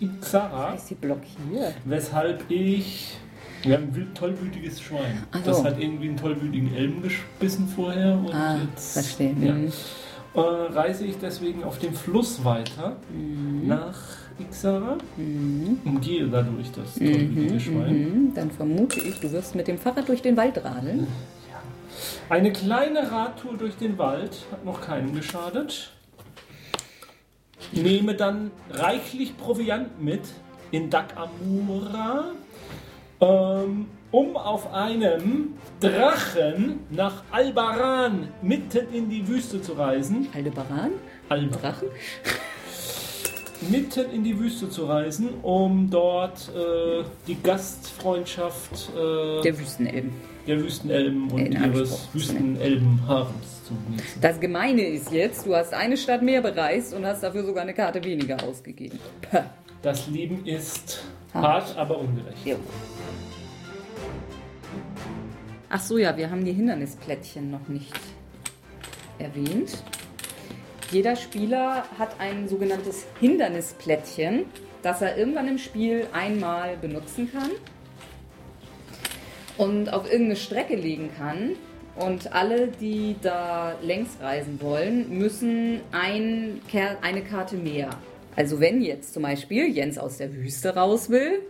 [0.00, 1.74] Ixara, Ist sie blockiert?
[1.84, 3.16] weshalb ich.
[3.62, 5.22] Wir haben ein tollwütiges Schwein.
[5.32, 9.34] Ach Das hat irgendwie einen tollwütigen Elben gebissen vorher und Ah, jetzt verstehe.
[9.38, 9.70] Ja, Mhm.
[10.34, 13.66] äh, reise ich deswegen auf dem Fluss weiter Mhm.
[13.68, 13.98] nach
[14.38, 15.78] Ixara Mhm.
[15.84, 17.92] und gehe dadurch das tollwütige Mhm, Schwein.
[18.28, 18.34] mhm.
[18.34, 21.06] Dann vermute ich, du wirst mit dem Fahrrad durch den Wald radeln.
[22.30, 25.90] Eine kleine Radtour durch den Wald hat noch keinem geschadet.
[27.72, 30.22] Nehme dann reichlich Proviant mit
[30.70, 32.32] in Dakamura,
[33.20, 40.28] ähm, um auf einem Drachen nach Albaran mitten in die Wüste zu reisen.
[40.34, 40.92] Aldebaran?
[41.28, 41.88] Alba Drachen?
[43.68, 50.12] mitten in die Wüste zu reisen, um dort äh, die Gastfreundschaft äh, Der Wüstenelben.
[50.46, 52.10] Der Wüstenelben und ihres Anspruch
[53.64, 54.20] zu genießen.
[54.20, 57.74] Das Gemeine ist jetzt, du hast eine Stadt mehr bereist und hast dafür sogar eine
[57.74, 58.98] Karte weniger ausgegeben.
[59.30, 59.44] Pah.
[59.82, 61.68] Das Leben ist Hart.
[61.68, 62.44] hart, aber ungerecht.
[62.44, 62.56] Jo.
[65.70, 67.98] Ach so, ja, wir haben die Hindernisplättchen noch nicht
[69.18, 69.82] erwähnt.
[70.90, 74.46] Jeder Spieler hat ein sogenanntes Hindernisplättchen,
[74.82, 77.50] das er irgendwann im Spiel einmal benutzen kann
[79.60, 81.50] und auf irgendeine Strecke legen kann.
[81.96, 87.90] Und alle, die da längs reisen wollen, müssen ein, Ker- eine Karte mehr.
[88.36, 91.40] Also wenn jetzt zum Beispiel Jens aus der Wüste raus will,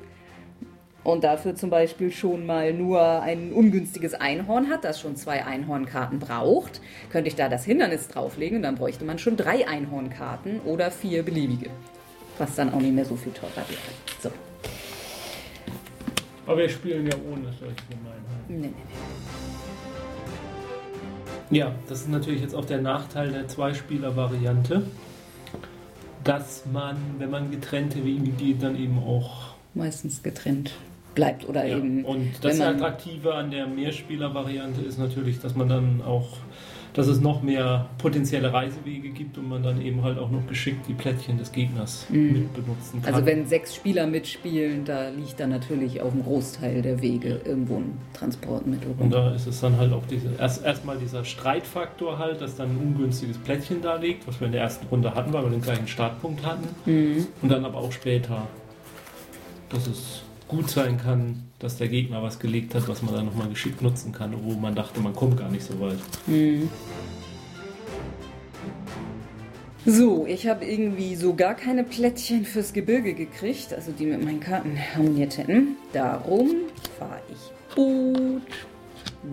[1.03, 6.19] und dafür zum Beispiel schon mal nur ein ungünstiges Einhorn hat, das schon zwei Einhornkarten
[6.19, 10.91] braucht, könnte ich da das Hindernis drauflegen und dann bräuchte man schon drei Einhornkarten oder
[10.91, 11.71] vier beliebige.
[12.37, 13.81] Was dann auch nicht mehr so viel teurer wäre.
[14.23, 14.31] So.
[16.47, 18.25] Aber wir spielen ja ohne solche Gemeinheiten.
[18.49, 18.75] Nee, nee, nee.
[21.59, 24.83] Ja, das ist natürlich jetzt auch der Nachteil der Zweispieler-Variante,
[26.23, 29.55] dass man, wenn man getrennte Wege geht, dann eben auch.
[29.75, 30.73] Meistens getrennt
[31.15, 32.05] bleibt oder Ja, eben.
[32.05, 36.29] und das Attraktive an der Mehrspieler-Variante ist natürlich, dass man dann auch,
[36.93, 40.87] dass es noch mehr potenzielle Reisewege gibt und man dann eben halt auch noch geschickt
[40.89, 43.15] die Plättchen des Gegners mit benutzen kann.
[43.15, 47.77] Also wenn sechs Spieler mitspielen, da liegt dann natürlich auf dem Großteil der Wege irgendwo
[47.77, 52.41] ein Transportmittel Und da ist es dann halt auch diese, erst erstmal dieser Streitfaktor halt,
[52.41, 55.45] dass dann ein ungünstiges Plättchen da liegt, was wir in der ersten Runde hatten, weil
[55.45, 56.69] wir den gleichen Startpunkt hatten.
[56.87, 57.27] Mhm.
[57.43, 58.47] Und dann aber auch später,
[59.69, 63.49] dass es gut sein kann, dass der Gegner was gelegt hat, was man dann nochmal
[63.49, 65.99] geschickt nutzen kann, wo man dachte, man kommt gar nicht so weit.
[69.87, 74.41] So, ich habe irgendwie so gar keine Plättchen fürs Gebirge gekriegt, also die mit meinen
[74.41, 75.77] Karten harmoniert hätten.
[75.93, 76.51] Darum
[76.99, 78.43] fahre ich Boot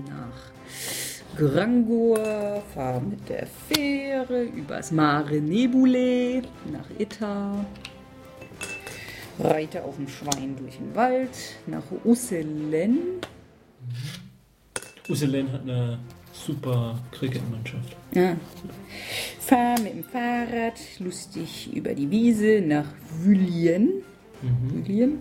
[0.08, 7.66] nach Grangor, fahre mit der Fähre übers Mare Nebulae nach Itta,
[9.40, 11.30] reite auf dem Schwein durch den Wald
[11.66, 13.00] nach Usselen.
[15.10, 16.00] Usselen hat eine
[16.34, 17.96] super Cricket-Mannschaft.
[18.14, 18.36] Ja.
[19.40, 22.86] fahre mit dem Fahrrad lustig über die Wiese nach
[23.22, 24.04] Wüllien.
[24.42, 25.20] Wüllien?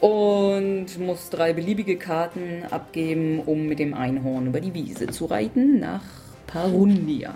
[0.00, 5.80] Und muss drei beliebige Karten abgeben, um mit dem Einhorn über die Wiese zu reiten
[5.80, 6.02] nach
[6.46, 7.34] Parundia.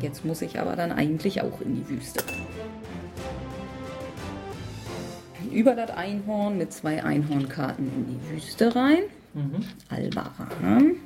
[0.00, 2.24] Jetzt muss ich aber dann eigentlich auch in die Wüste.
[5.52, 9.02] Über das Einhorn mit zwei Einhornkarten in die Wüste rein.
[9.88, 10.96] Albaran.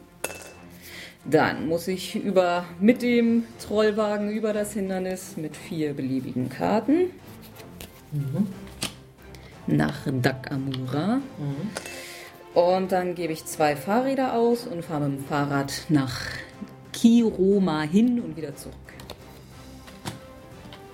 [1.25, 7.11] Dann muss ich über, mit dem Trollwagen über das Hindernis mit vier beliebigen Karten
[9.67, 11.21] nach Dakamura.
[12.53, 16.21] Und dann gebe ich zwei Fahrräder aus und fahre mit dem Fahrrad nach
[16.93, 18.75] Kiroma hin und wieder zurück.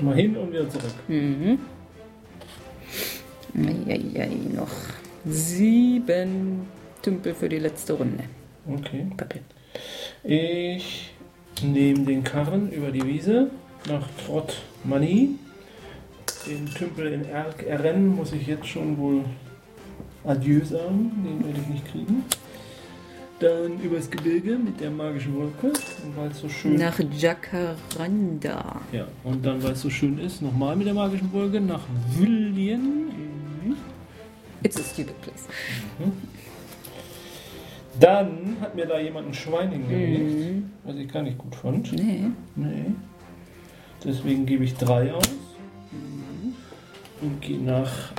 [0.00, 0.94] Mal hin und wieder zurück.
[3.56, 4.70] Eieiei, noch
[5.26, 6.66] sieben
[7.02, 8.24] Tümpel für die letzte Runde.
[8.66, 9.06] Okay.
[10.22, 11.12] Ich
[11.62, 13.50] nehme den Karren über die Wiese
[13.88, 15.36] nach Trott Mani.
[16.46, 19.24] Den Tümpel in Erk errennen muss ich jetzt schon wohl
[20.24, 21.12] Adieu sagen.
[21.24, 22.24] Den werde ich nicht kriegen.
[23.40, 25.68] Dann übers Gebirge mit der magischen Wolke.
[25.68, 28.80] Und weil es so schön Nach Jacaranda.
[28.92, 31.80] Ja, und dann, weil es so schön ist, nochmal mit der magischen Wolke nach
[34.62, 35.46] It's a stupid place.
[37.98, 41.92] Dann hat mir da jemand ein Schwein hingelegt, was ich gar nicht gut fand.
[41.92, 42.26] Nee.
[42.56, 42.86] Nee.
[44.04, 45.24] Deswegen gebe ich drei aus.
[47.20, 48.12] Und gehe nach.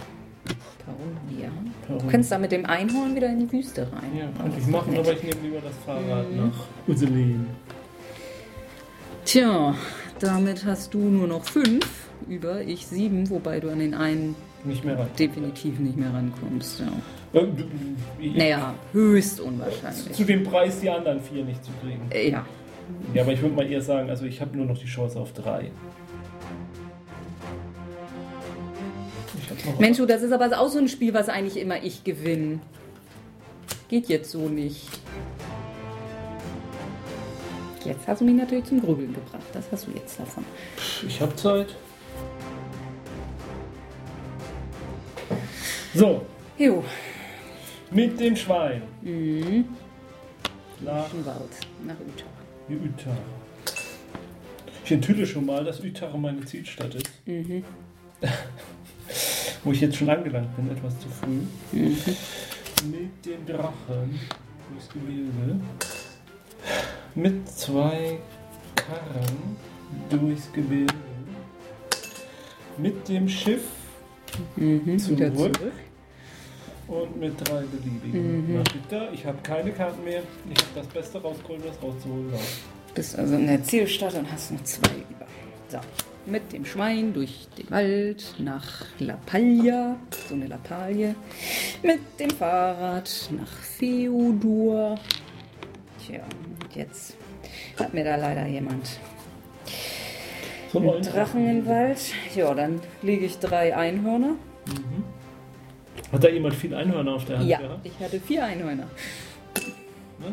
[0.85, 1.49] Parundia.
[1.87, 1.99] Peru.
[1.99, 4.17] Du kannst da mit dem Einhorn wieder in die Wüste rein.
[4.17, 7.47] Ja, könnte ich machen, aber ich nehme lieber das Fahrrad nach Uselin.
[9.25, 9.75] Tja,
[10.19, 14.83] damit hast du nur noch fünf über ich sieben, wobei du an den einen Nicht
[14.85, 15.07] mehr rein.
[15.17, 16.79] definitiv nicht mehr rankommst.
[16.81, 17.39] Ja.
[17.39, 17.63] Äh, du-
[18.19, 20.11] ich- Naja, höchst unwahrscheinlich.
[20.13, 22.01] Zu dem Preis, die anderen vier nicht zu kriegen.
[22.11, 22.45] Äh, Ja.
[23.13, 25.31] Ja, aber ich würde mal eher sagen, also ich habe nur noch die Chance auf
[25.33, 25.71] drei.
[29.79, 32.59] Mensch, du, das ist aber auch so ein Spiel, was eigentlich immer ich gewinne.
[33.87, 34.87] Geht jetzt so nicht.
[37.85, 39.43] Jetzt hast du mich natürlich zum Grübeln gebracht.
[39.53, 40.45] Das hast du jetzt davon.
[41.07, 41.75] Ich habe Zeit.
[45.93, 46.25] So,
[46.57, 46.83] Jo,
[47.91, 48.83] mit dem Schwein.
[50.79, 51.51] Nach im Wald,
[51.85, 52.25] nach Utah.
[52.69, 53.17] Utah.
[54.85, 57.11] Ich enthülle schon mal, dass Utah meine Zielstadt ist.
[59.63, 61.41] Wo ich jetzt schon angelangt bin, etwas zu früh.
[61.73, 64.19] Mit dem Drachen
[64.69, 65.59] durchs Gebilde.
[67.15, 68.17] Mit zwei
[68.75, 69.57] Karren
[70.09, 70.93] durchs Gebilde.
[72.77, 73.80] Mit dem Schiff
[74.55, 75.35] Mhm, Zurück.
[75.37, 75.71] zurück.
[76.87, 78.55] und mit drei beliebigen.
[78.55, 79.09] Nach Utah.
[79.13, 80.21] Ich habe keine Karten mehr.
[80.53, 82.39] Ich habe das Beste rausgeholt, was rauszuholen war.
[82.93, 85.25] Bist also in der Zielstadt und hast noch zwei über.
[85.69, 85.77] So,
[86.25, 89.95] mit dem Schwein durch den Wald nach La Paglia,
[90.27, 91.15] so eine Lappalie.
[91.81, 94.99] Mit dem Fahrrad nach Feodor.
[96.05, 96.19] Tja,
[96.63, 97.15] und jetzt
[97.79, 98.99] hat mir da leider jemand
[100.71, 101.99] So einen Drachen im Wald.
[102.35, 104.35] Ja, dann lege ich drei Einhörner.
[106.11, 107.85] Hat da jemand viel Einhörner auf der Hand Ja, gehabt?
[107.85, 108.87] ich hatte vier Einhörner
[110.19, 110.27] Na,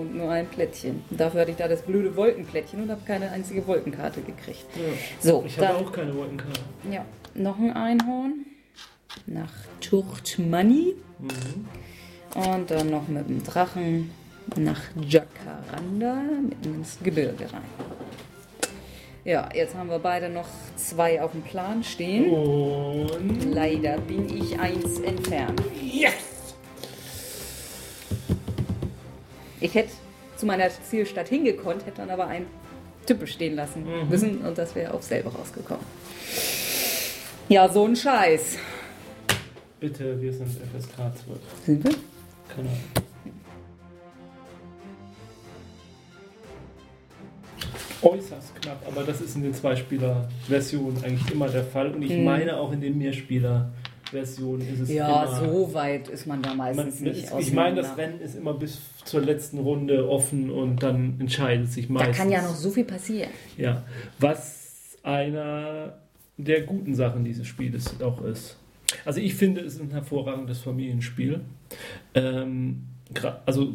[0.00, 1.02] und nur ein Plättchen.
[1.10, 4.64] Dafür hatte ich da das blöde Wolkenplättchen und habe keine einzige Wolkenkarte gekriegt.
[4.74, 4.82] Ja.
[5.20, 6.60] So, Ich habe auch keine Wolkenkarte.
[6.90, 7.04] Ja,
[7.34, 8.46] noch ein Einhorn
[9.26, 10.94] nach Turtmani
[12.34, 14.10] und dann noch mit dem Drachen
[14.56, 16.16] nach Jacaranda
[16.48, 17.62] mitten ins Gebirge rein.
[19.24, 22.30] Ja, jetzt haben wir beide noch zwei auf dem Plan stehen.
[22.30, 23.54] Und.
[23.54, 25.62] Leider bin ich eins entfernt.
[25.82, 26.12] Yes!
[29.60, 29.92] Ich hätte
[30.36, 32.46] zu meiner Zielstadt hingekonnt, hätte dann aber einen
[33.06, 35.84] Tüppel stehen lassen müssen und das wäre auch selber rausgekommen.
[37.48, 38.58] Ja, so ein Scheiß.
[39.80, 41.38] Bitte, wir sind FSK 12.
[41.64, 41.94] Sind wir?
[42.54, 43.03] Keine Ahnung.
[48.04, 51.92] Äußerst knapp, aber das ist in den Zweispieler-Versionen eigentlich immer der Fall.
[51.94, 55.36] Und ich meine, auch in den Mehrspieler-Versionen ist es Ja, immer.
[55.52, 57.96] so weit ist man da Man, meistens nicht ist, ich meine, das.
[57.96, 62.16] Rennen ist immer bis zur letzten Runde offen und dann entscheidet sich Da meistens.
[62.16, 63.30] kann ja noch so viel passieren.
[63.56, 63.82] Ja,
[64.18, 65.98] was einer
[66.36, 68.56] der guten Sachen dieses Spieles auch ist.
[69.04, 71.40] Also ich finde, es ist ein hervorragendes Familienspiel.
[72.14, 72.82] Ähm,
[73.46, 73.74] also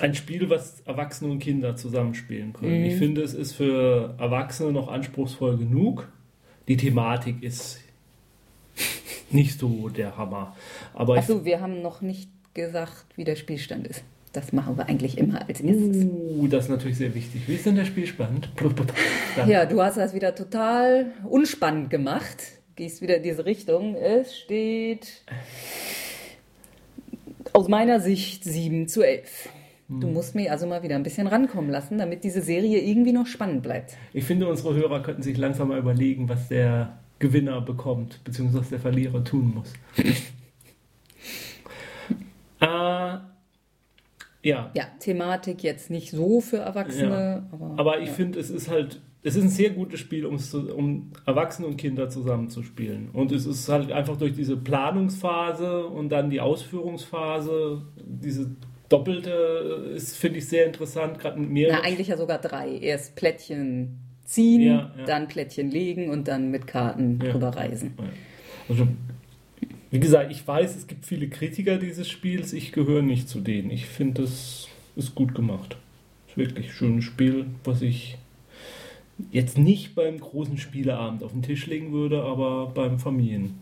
[0.00, 2.84] ein Spiel, was Erwachsene und Kinder zusammenspielen können.
[2.84, 6.08] Ich finde, es ist für Erwachsene noch anspruchsvoll genug.
[6.68, 7.80] Die Thematik ist
[9.30, 10.54] nicht so der Hammer.
[10.94, 14.02] Aber Achso, wir haben noch nicht gesagt, wie der Spielstand ist.
[14.32, 16.04] Das machen wir eigentlich immer als erstes.
[16.04, 17.42] Uh, das ist natürlich sehr wichtig.
[17.46, 18.50] Wie ist denn der Spielstand?
[19.46, 22.42] Ja, du hast das wieder total unspannend gemacht.
[22.74, 23.94] Gehst wieder in diese Richtung.
[23.94, 25.22] Es steht
[27.52, 29.48] aus meiner Sicht 7 zu 11.
[29.88, 33.26] Du musst mich also mal wieder ein bisschen rankommen lassen, damit diese Serie irgendwie noch
[33.26, 33.96] spannend bleibt.
[34.12, 38.70] Ich finde, unsere Hörer könnten sich langsam mal überlegen, was der Gewinner bekommt, beziehungsweise was
[38.70, 39.72] der Verlierer tun muss.
[42.60, 43.30] äh, ja.
[44.74, 47.74] Ja, Thematik jetzt nicht so für Erwachsene, aber.
[47.76, 48.14] Aber ich ja.
[48.14, 52.08] finde, es ist halt, es ist ein sehr gutes Spiel, zu, um Erwachsene und Kinder
[52.08, 53.10] zusammenzuspielen.
[53.12, 58.56] Und es ist halt einfach durch diese Planungsphase und dann die Ausführungsphase, diese
[58.88, 61.68] doppelte, ist, finde ich, sehr interessant, gerade mit mir.
[61.72, 62.76] Na, eigentlich ja sogar drei.
[62.78, 65.04] Erst Plättchen ziehen, Ja, ja.
[65.06, 67.30] dann Plättchen legen und dann mit Karten Ja.
[67.32, 67.94] drüber reisen.
[68.68, 68.88] Also,
[69.90, 73.70] wie gesagt, ich weiß, es gibt viele Kritiker dieses Spiels, ich gehöre nicht zu denen.
[73.70, 75.76] Ich finde, es ist gut gemacht.
[76.28, 78.18] Ist wirklich ein schönes Spiel, was ich
[79.30, 83.54] jetzt nicht beim großen Spieleabend auf den Tisch legen würde, aber beim Familientag.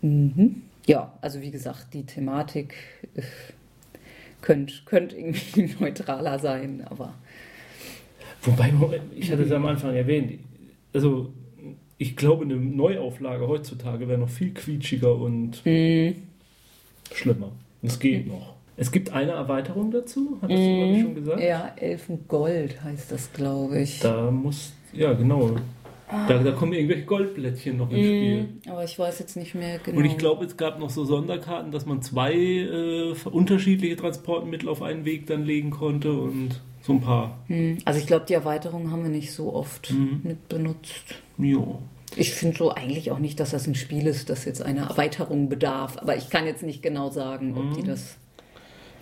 [0.00, 0.62] Mhm.
[0.86, 2.74] Ja, also wie gesagt, die Thematik
[3.14, 3.22] äh,
[4.42, 7.14] könnte könnt irgendwie neutraler sein, aber
[8.42, 8.72] Wobei,
[9.16, 10.38] ich hatte es am Anfang erwähnt,
[10.92, 11.32] also
[11.96, 15.62] ich glaube, eine Neuauflage heutzutage wäre noch viel quietschiger und
[17.12, 17.52] schlimmer.
[17.82, 18.54] Es geht noch.
[18.76, 21.40] Es gibt eine Erweiterung dazu, hattest du, glaube ich, schon gesagt?
[21.42, 24.00] ja, Elfengold heißt das, glaube ich.
[24.00, 25.56] Da muss, ja genau,
[26.28, 28.42] da, da kommen irgendwelche Goldblättchen noch ins Spiel.
[28.42, 29.98] Mhm, aber ich weiß jetzt nicht mehr genau.
[29.98, 34.82] Und ich glaube, es gab noch so Sonderkarten, dass man zwei äh, unterschiedliche Transportmittel auf
[34.82, 37.38] einen Weg dann legen konnte und so ein paar.
[37.46, 40.20] Hm, Also ich glaube, die Erweiterung haben wir nicht so oft Mhm.
[40.22, 41.14] mit benutzt.
[41.38, 41.80] Jo.
[42.16, 45.48] Ich finde so eigentlich auch nicht, dass das ein Spiel ist, das jetzt eine Erweiterung
[45.48, 45.96] bedarf.
[45.98, 47.86] Aber ich kann jetzt nicht genau sagen, ob die Mhm.
[47.86, 48.16] das.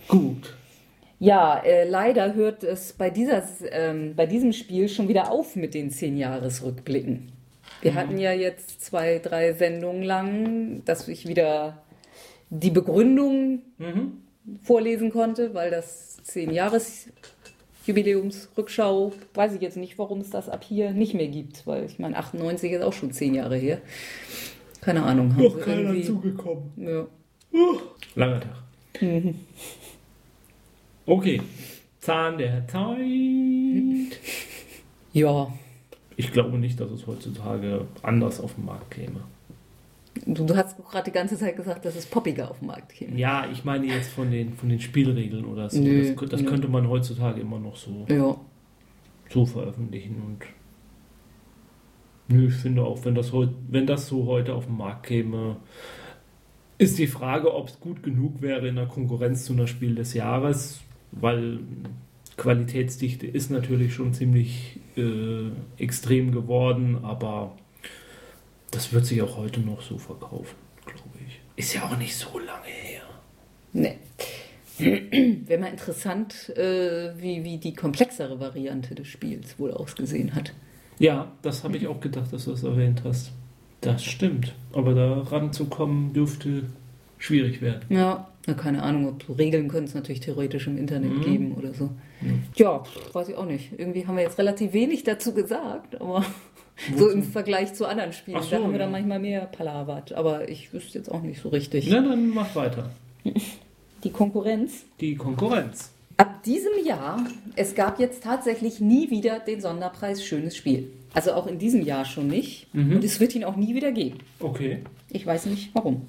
[0.07, 0.55] Gut.
[1.23, 5.73] Ja, äh, leider hört es bei, dieser, ähm, bei diesem Spiel schon wieder auf mit
[5.73, 7.31] den 10-Jahres-Rückblicken.
[7.81, 11.81] Wir hatten ja jetzt zwei, drei Sendungen lang, dass ich wieder
[12.49, 14.17] die Begründung Mhm.
[14.63, 21.13] vorlesen konnte, weil das 10-Jahres-Jubiläumsrückschau, weiß ich jetzt nicht, warum es das ab hier nicht
[21.13, 23.77] mehr gibt, weil ich meine, 98 ist auch schon 10 Jahre her.
[24.81, 25.33] Keine Ahnung.
[25.37, 26.73] Noch keiner zugekommen.
[26.75, 27.07] Ja.
[28.15, 28.57] Langer Tag.
[31.05, 31.41] Okay.
[31.99, 32.97] Zahn der Zeit.
[35.13, 35.47] ja,
[36.17, 39.21] Ich glaube nicht, dass es heutzutage anders auf den Markt käme.
[40.25, 43.17] du, du hast gerade die ganze Zeit gesagt, dass es poppiger auf den Markt käme.
[43.17, 45.79] Ja, ich meine jetzt von den, von den Spielregeln oder so.
[45.81, 46.49] Nö, das das nö.
[46.49, 48.35] könnte man heutzutage immer noch so, Ja.
[49.29, 50.21] so veröffentlichen.
[50.25, 50.39] Und
[52.27, 55.57] nö, ich finde auch, wenn das, heut, wenn das so heute auf den Markt käme,
[56.77, 60.13] ist die Frage, ob es gut genug wäre in der Konkurrenz zu einer Spiel des
[60.13, 60.81] Jahres,
[61.19, 61.59] weil
[62.37, 67.55] Qualitätsdichte ist natürlich schon ziemlich äh, extrem geworden, aber
[68.71, 71.39] das wird sich auch heute noch so verkaufen, glaube ich.
[71.55, 73.03] Ist ja auch nicht so lange her.
[73.73, 73.97] Nee.
[75.45, 80.53] Wäre mal interessant, äh, wie, wie die komplexere Variante des Spiels wohl ausgesehen hat.
[80.97, 83.31] Ja, das habe ich auch gedacht, dass du das erwähnt hast.
[83.81, 84.55] Das stimmt.
[84.71, 86.63] Aber da ranzukommen dürfte
[87.23, 87.83] schwierig werden.
[87.89, 91.21] Ja, na, keine Ahnung, ob Regeln können es natürlich theoretisch im Internet Mhm.
[91.21, 91.85] geben oder so.
[92.19, 92.43] Mhm.
[92.55, 92.83] Ja,
[93.13, 93.71] weiß ich auch nicht.
[93.77, 96.25] Irgendwie haben wir jetzt relativ wenig dazu gesagt, aber
[96.97, 98.79] so im Vergleich zu anderen Spielen, so, da haben wir ja.
[98.79, 100.11] dann manchmal mehr palavert.
[100.11, 101.87] Aber ich wüsste jetzt auch nicht so richtig.
[101.89, 102.89] Na, dann mach weiter.
[104.03, 104.83] Die Konkurrenz.
[104.99, 105.91] Die Konkurrenz.
[106.17, 110.91] Ab diesem Jahr, es gab jetzt tatsächlich nie wieder den Sonderpreis Schönes Spiel.
[111.13, 112.67] Also auch in diesem Jahr schon nicht.
[112.73, 112.97] Mhm.
[112.97, 114.17] Und es wird ihn auch nie wieder geben.
[114.41, 114.79] Okay.
[115.09, 116.07] Ich weiß nicht warum.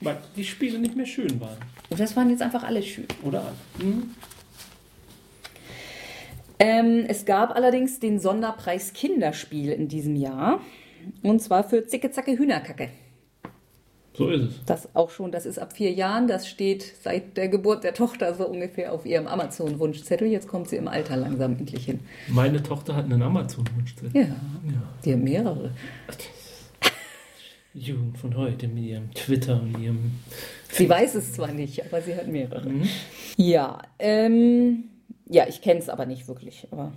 [0.00, 1.56] Weil die Spiele nicht mehr schön waren.
[1.90, 3.06] Und das waren jetzt einfach alle schön.
[3.24, 3.52] Oder?
[3.78, 4.10] Mhm.
[6.60, 10.60] Ähm, es gab allerdings den Sonderpreis Kinderspiel in diesem Jahr.
[11.22, 12.88] Und zwar für Zicke Zacke Hühnerkacke.
[14.14, 14.64] So ist es.
[14.66, 16.26] Das auch schon, das ist ab vier Jahren.
[16.26, 20.26] Das steht seit der Geburt der Tochter so ungefähr auf ihrem Amazon-Wunschzettel.
[20.26, 22.00] Jetzt kommt sie im Alter langsam endlich hin.
[22.26, 24.10] Meine Tochter hat einen Amazon-Wunschzettel.
[24.14, 24.34] Ja, Ja.
[25.04, 25.70] die haben mehrere.
[27.86, 30.12] Jugend von heute mit ihrem Twitter und ihrem.
[30.70, 32.68] Sie weiß es zwar nicht, aber sie hat mehrere.
[32.68, 32.88] Mhm.
[33.36, 34.84] Ja, ähm,
[35.26, 36.92] ja, ich kenne es aber nicht wirklich, aber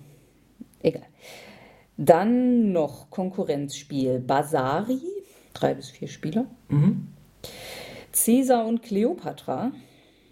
[0.82, 1.06] egal.
[1.98, 5.02] Dann noch Konkurrenzspiel Basari,
[5.54, 6.46] drei bis vier Spieler.
[6.70, 7.08] Mhm.
[8.12, 9.72] Caesar und Cleopatra.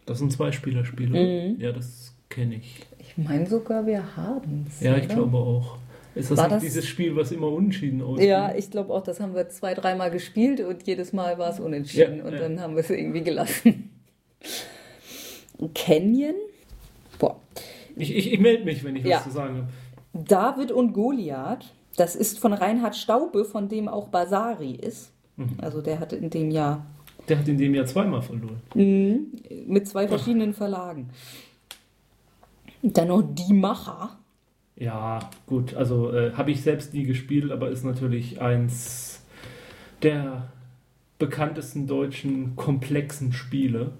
[0.05, 1.55] Das sind zwei Spielerspiele.
[1.59, 2.85] Ja, das kenne ich.
[2.99, 4.81] Ich meine sogar, wir haben es.
[4.81, 5.77] Ja, ich glaube auch.
[6.16, 8.28] Ist das War das- dieses Spiel, was immer unschieden aussieht?
[8.28, 11.60] Ja, ich glaube auch, das haben wir zwei, dreimal gespielt und jedes Mal war es
[11.60, 12.39] unentschieden Ja, und ja.
[12.39, 13.89] dann haben wir es irgendwie gelassen.
[15.76, 16.36] Canyon.
[17.20, 17.39] Boah.
[17.95, 19.18] Ich, ich, ich melde mich, wenn ich Ja.
[19.18, 19.68] was zu sagen habe.
[20.14, 21.66] David und Goliath.
[21.97, 25.12] Das ist von Reinhard Staube, von dem auch Basari ist.
[25.62, 26.86] Also der hatte in dem Jahr
[27.28, 28.62] Der hat in dem Jahr zweimal verloren.
[29.68, 31.10] mit zwei verschiedenen Verlagen.
[32.82, 34.18] Dann noch Die Macher.
[34.80, 39.21] Ja, gut, also äh, habe ich selbst nie gespielt, aber ist natürlich eins
[40.01, 40.47] der
[41.19, 43.91] bekanntesten deutschen komplexen Spiele.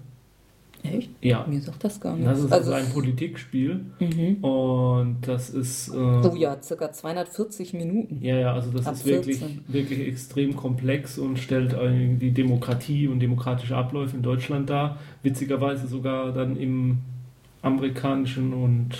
[0.82, 1.10] Echt?
[1.20, 2.26] Ja, Mir sagt das gar nicht.
[2.26, 4.42] das ist also, ein Politikspiel mhm.
[4.42, 8.18] und das ist äh, Oh ja, circa 240 Minuten.
[8.22, 9.64] ja, ja, also das Ab ist wirklich, 14.
[9.68, 11.76] wirklich extrem komplex und stellt
[12.18, 14.96] die Demokratie und demokratische Abläufe in Deutschland dar.
[15.22, 16.98] Witzigerweise sogar dann im
[17.60, 18.96] amerikanischen und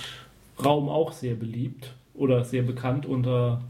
[0.63, 3.61] Raum auch sehr beliebt oder sehr bekannt unter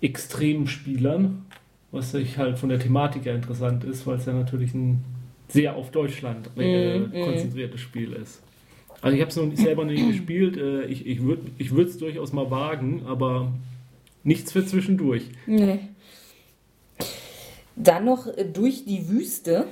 [0.00, 1.46] extremen Spielern,
[1.90, 5.04] was sich halt von der Thematik her interessant ist, weil es ja natürlich ein
[5.48, 7.24] sehr auf Deutschland äh, Mm, mm.
[7.24, 8.42] konzentriertes Spiel ist.
[9.00, 12.32] Also ich habe es noch selber nicht gespielt, äh, ich, ich würde ich es durchaus
[12.32, 13.52] mal wagen, aber
[14.24, 15.22] nichts für zwischendurch.
[15.46, 15.80] Nee.
[17.76, 19.66] Dann noch äh, durch die Wüste.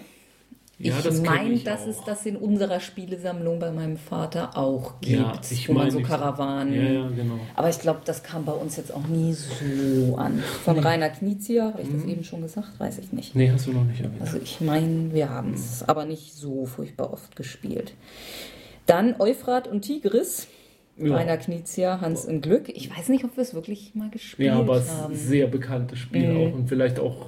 [0.79, 1.87] Ja, ich meine, dass auch.
[1.89, 5.91] es das in unserer Spielesammlung bei meinem Vater auch gibt, Ja, ich wo man meine,
[5.93, 6.75] so Karawanen.
[6.75, 7.39] Ja, ja, genau.
[7.55, 10.41] Aber ich glaube, das kam bei uns jetzt auch nie so an.
[10.65, 12.01] Von Rainer Knizia, habe ich Mhm.
[12.01, 12.79] das eben schon gesagt?
[12.79, 13.35] Weiß ich nicht.
[13.35, 14.21] Nee, hast du noch nicht erwähnt.
[14.21, 17.95] Also ich meine, wir haben es aber nicht so furchtbar oft gespielt.
[18.85, 20.47] Dann Euphrat und Tigris.
[20.99, 21.15] Ja.
[21.17, 22.69] Rainer Knizia, Hans im Glück.
[22.71, 25.13] Ich weiß nicht, ob wir es wirklich mal gespielt Ja, aber es ist haben.
[25.15, 26.37] ein sehr bekanntes Spiel Mhm.
[26.37, 27.27] auch und vielleicht auch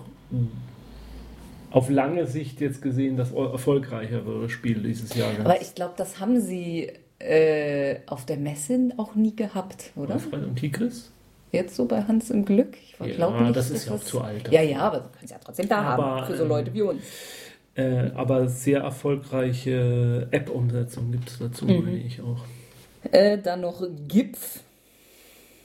[1.71, 5.41] auf lange Sicht jetzt gesehen das erfolgreichere Spiel dieses Jahres.
[5.41, 10.17] Aber ich glaube, das haben sie äh, auf der Messe auch nie gehabt, oder?
[10.17, 11.11] Euphrat und Tigris?
[11.53, 12.77] Jetzt so bei Hans im Glück?
[13.01, 13.57] Ich Ja, nicht.
[13.57, 14.51] das ist ja auch zu alt.
[14.53, 16.27] Ja, ja, aber sie können es ja trotzdem da Aber, haben.
[16.27, 17.03] Für so ähm, Leute wie uns.
[17.75, 21.85] Äh, aber sehr erfolgreiche App-Umsetzung gibt es dazu, Mhm.
[21.85, 22.45] meine ich auch.
[23.13, 24.61] Äh, dann noch Gipf.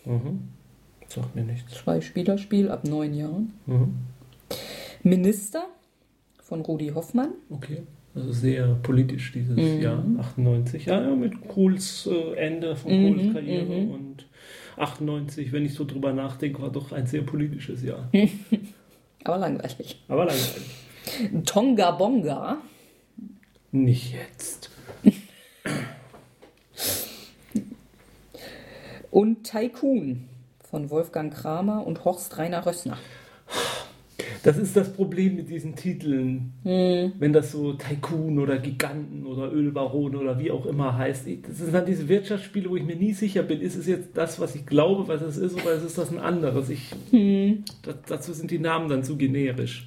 [0.06, 0.49] Mhm.
[1.08, 1.74] Sagt mir nichts.
[1.74, 3.54] Zwei-Spieler-Spiel ab neun Jahren.
[3.66, 3.93] Mhm.
[5.04, 5.66] Minister
[6.43, 7.29] von Rudi Hoffmann.
[7.49, 7.83] Okay.
[8.15, 9.81] Also sehr politisch dieses Mhm.
[9.81, 10.85] Jahr, 98.
[10.85, 13.91] Ja, ja mit Kohls äh, Ende von Mhm, Kohls Karriere mhm.
[13.91, 14.27] und
[14.77, 18.09] 98, wenn ich so drüber nachdenke, war doch ein sehr politisches Jahr.
[19.23, 20.03] Aber langweilig.
[20.07, 20.69] Aber langweilig.
[21.45, 22.57] Tonga Bonga.
[23.71, 24.69] Nicht jetzt.
[29.11, 30.27] Und Tycoon
[30.69, 32.97] von Wolfgang Kramer und Horst Rainer Rössner.
[34.43, 36.51] Das ist das Problem mit diesen Titeln.
[36.63, 37.13] Hm.
[37.17, 41.25] Wenn das so Tycoon oder Giganten oder Ölbaron oder wie auch immer heißt.
[41.47, 44.41] Das sind dann diese Wirtschaftsspiele, wo ich mir nie sicher bin, ist es jetzt das,
[44.41, 46.69] was ich glaube, was es ist, oder ist es das ein anderes?
[46.69, 46.91] Ich,
[47.83, 49.85] das, dazu sind die Namen dann zu generisch.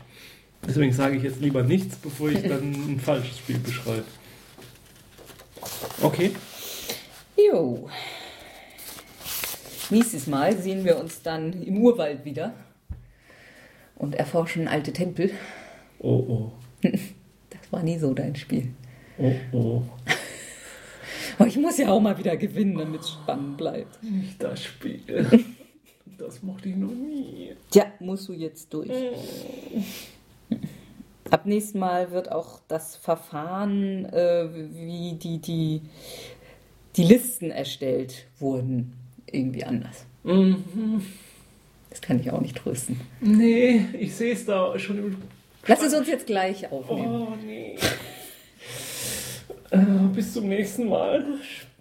[0.66, 4.04] Deswegen sage ich jetzt lieber nichts, bevor ich dann ein falsches Spiel beschreibe.
[6.00, 6.30] Okay.
[7.36, 7.90] Jo.
[9.90, 12.54] Nächstes Mal sehen wir uns dann im Urwald wieder
[13.96, 15.30] und erforschen alte Tempel.
[15.98, 16.52] Oh oh.
[17.50, 18.68] Das war nie so dein Spiel.
[19.18, 19.82] Oh oh.
[21.38, 24.02] Aber ich muss ja auch mal wieder gewinnen, damit es spannend bleibt.
[24.02, 25.44] Nicht das Spiel.
[26.18, 27.52] Das mochte ich noch nie.
[27.70, 28.90] Tja, musst du jetzt durch.
[31.30, 35.82] Ab nächstem Mal wird auch das Verfahren, äh, wie die, die,
[36.96, 38.94] die Listen erstellt wurden,
[39.30, 40.06] irgendwie anders.
[40.22, 40.64] Mhm.
[41.96, 43.00] Das kann ich auch nicht trösten.
[43.22, 45.16] Nee, ich sehe es da schon im
[45.66, 47.26] Lass es uns jetzt gleich aufnehmen.
[47.26, 47.74] Oh, nee.
[49.70, 49.78] Äh,
[50.14, 51.24] bis zum nächsten Mal.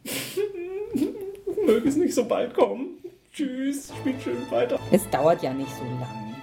[1.66, 2.91] Möge es nicht so bald kommen.
[3.34, 4.80] Tschüss, spielt schön weiter.
[4.89, 6.36] Es dauert ja nicht so lang.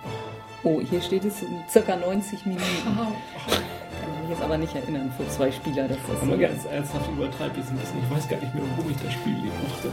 [0.64, 2.62] Oh, hier steht es in circa 90 Minuten.
[2.84, 6.66] Kann ich mich jetzt aber nicht erinnern für zwei Spieler, dass das Aber so ganz
[6.66, 8.00] ernsthaft übertreibt es ein bisschen.
[8.04, 9.90] Ich weiß gar nicht mehr, warum ich das Spiel lieb mochte.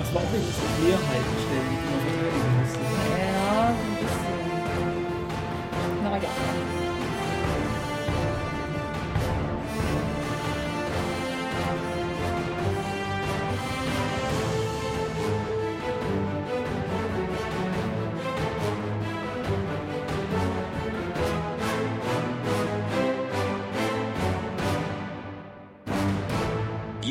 [0.00, 2.43] Das war auch irgendwie so Mehrheiten stellen, die man.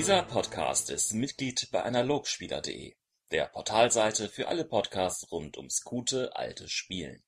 [0.04, 2.94] Dieser Podcast ist Mitglied bei Analogspieler.de,
[3.34, 7.20] der Portalseite für alle Podcasts rund ums gute alte Spielen.